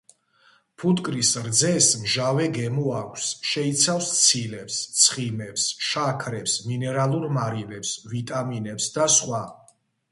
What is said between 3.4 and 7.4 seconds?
შეიცავს ცილებს, ცხიმებს, შაქრებს, მინერალურ